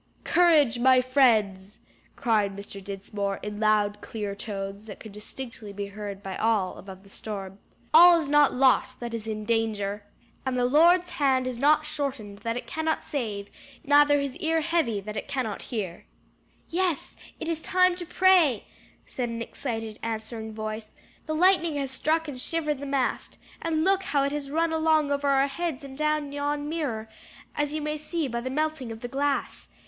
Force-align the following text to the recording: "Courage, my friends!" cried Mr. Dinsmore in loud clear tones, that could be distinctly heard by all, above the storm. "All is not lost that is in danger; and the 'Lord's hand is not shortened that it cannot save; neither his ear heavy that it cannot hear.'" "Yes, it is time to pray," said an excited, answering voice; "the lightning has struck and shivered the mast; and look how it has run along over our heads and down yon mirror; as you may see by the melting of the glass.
"Courage, 0.23 0.79
my 0.79 0.99
friends!" 0.99 1.77
cried 2.15 2.55
Mr. 2.55 2.83
Dinsmore 2.83 3.37
in 3.43 3.59
loud 3.59 4.01
clear 4.01 4.33
tones, 4.33 4.85
that 4.85 4.99
could 4.99 5.11
be 5.11 5.19
distinctly 5.19 5.85
heard 5.85 6.23
by 6.23 6.35
all, 6.37 6.79
above 6.79 7.03
the 7.03 7.09
storm. 7.09 7.59
"All 7.93 8.19
is 8.19 8.27
not 8.27 8.51
lost 8.51 8.99
that 8.99 9.13
is 9.13 9.27
in 9.27 9.45
danger; 9.45 10.03
and 10.43 10.57
the 10.57 10.65
'Lord's 10.65 11.11
hand 11.11 11.45
is 11.45 11.59
not 11.59 11.85
shortened 11.85 12.39
that 12.39 12.57
it 12.57 12.65
cannot 12.65 13.03
save; 13.03 13.51
neither 13.83 14.17
his 14.19 14.35
ear 14.37 14.61
heavy 14.61 15.01
that 15.01 15.15
it 15.15 15.27
cannot 15.27 15.61
hear.'" 15.69 16.07
"Yes, 16.67 17.15
it 17.39 17.47
is 17.47 17.61
time 17.61 17.95
to 17.97 18.03
pray," 18.07 18.65
said 19.05 19.29
an 19.29 19.43
excited, 19.43 19.99
answering 20.01 20.51
voice; 20.51 20.95
"the 21.27 21.35
lightning 21.35 21.75
has 21.75 21.91
struck 21.91 22.27
and 22.27 22.41
shivered 22.41 22.79
the 22.79 22.87
mast; 22.87 23.37
and 23.61 23.83
look 23.83 24.01
how 24.01 24.23
it 24.23 24.31
has 24.31 24.49
run 24.49 24.73
along 24.73 25.11
over 25.11 25.27
our 25.27 25.45
heads 25.45 25.83
and 25.83 25.95
down 25.95 26.31
yon 26.31 26.67
mirror; 26.67 27.07
as 27.55 27.71
you 27.71 27.83
may 27.83 27.97
see 27.97 28.27
by 28.27 28.41
the 28.41 28.49
melting 28.49 28.91
of 28.91 29.01
the 29.01 29.07
glass. 29.07 29.69